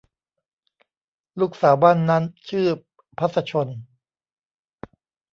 [1.39, 2.67] ลูกสาวบ้านนั้นชื่อ
[3.17, 3.67] พรรษชล